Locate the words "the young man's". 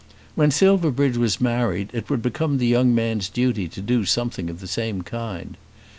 2.57-3.29